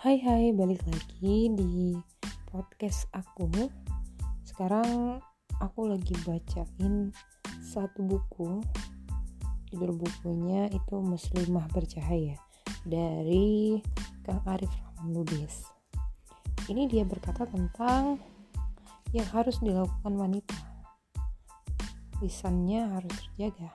[0.00, 1.92] Hai hai, balik lagi di
[2.48, 3.68] podcast aku.
[4.48, 5.20] Sekarang
[5.60, 7.12] aku lagi bacain
[7.60, 8.64] satu buku.
[9.68, 12.32] Judul bukunya itu Muslimah Bercahaya
[12.88, 13.84] dari
[14.24, 15.68] Kang Arif Rahman Lubis.
[16.64, 18.16] Ini dia berkata tentang
[19.12, 20.56] yang harus dilakukan wanita.
[22.24, 23.68] Lisannya harus terjaga.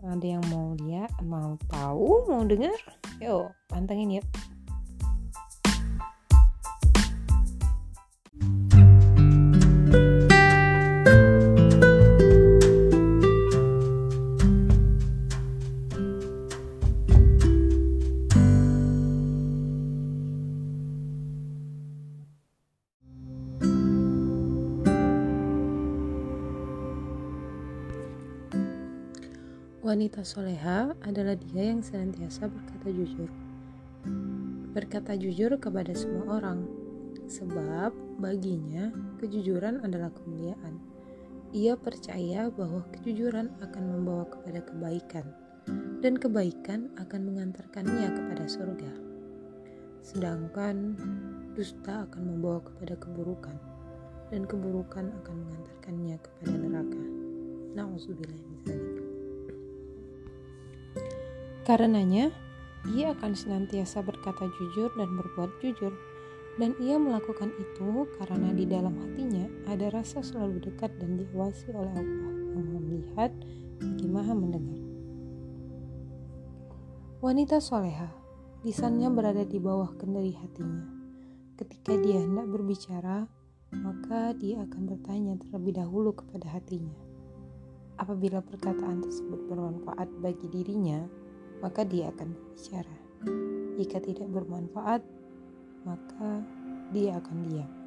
[0.00, 2.80] Ada yang mau lihat, mau tahu, mau dengar?
[3.20, 4.51] Yuk, pantengin yuk.
[29.82, 33.26] Wanita soleha adalah dia yang senantiasa berkata jujur.
[34.70, 36.70] Berkata jujur kepada semua orang,
[37.26, 37.90] sebab
[38.22, 40.78] baginya kejujuran adalah kemuliaan.
[41.50, 45.26] Ia percaya bahwa kejujuran akan membawa kepada kebaikan,
[45.98, 48.92] dan kebaikan akan mengantarkannya kepada surga.
[49.98, 50.94] Sedangkan
[51.58, 53.58] dusta akan membawa kepada keburukan,
[54.30, 57.02] dan keburukan akan mengantarkannya kepada neraka.
[57.74, 58.91] Nauzubillah
[61.62, 62.34] Karenanya,
[62.90, 65.94] ia akan senantiasa berkata jujur dan berbuat jujur,
[66.58, 71.94] dan ia melakukan itu karena di dalam hatinya ada rasa selalu dekat dan diawasi oleh
[71.94, 73.30] Allah yang maha melihat
[73.78, 74.80] lagi maha mendengar.
[77.22, 78.10] Wanita soleha,
[78.66, 80.82] lisannya berada di bawah kendali hatinya.
[81.54, 83.30] Ketika dia hendak berbicara,
[83.70, 86.98] maka dia akan bertanya terlebih dahulu kepada hatinya.
[88.02, 91.06] Apabila perkataan tersebut bermanfaat bagi dirinya,
[91.62, 92.96] maka dia akan berbicara.
[93.78, 95.00] Jika tidak bermanfaat,
[95.86, 96.42] maka
[96.92, 97.81] dia akan diam.